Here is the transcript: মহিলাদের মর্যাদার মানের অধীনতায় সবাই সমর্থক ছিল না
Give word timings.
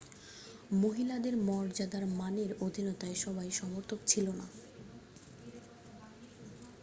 মহিলাদের 0.75 1.35
মর্যাদার 1.47 2.05
মানের 2.19 2.51
অধীনতায় 2.61 3.17
সবাই 3.23 3.49
সমর্থক 3.51 3.99
ছিল 4.07 4.27
না 4.31 4.47